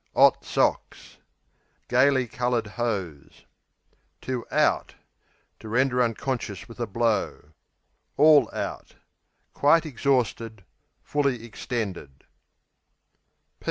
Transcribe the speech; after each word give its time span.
'Ot 0.15 0.43
socks 0.43 1.17
Gaily 1.87 2.25
coloured 2.27 2.65
hose. 2.65 3.45
Out, 4.49 4.87
to 4.89 4.95
To 5.59 5.69
render 5.69 6.01
unconscious 6.01 6.67
with 6.67 6.79
a 6.79 6.87
blow. 6.87 7.51
Out, 8.17 8.17
all 8.17 8.47
Quite 9.53 9.85
exhausted; 9.85 10.65
fully 11.03 11.45
extended. 11.45 12.23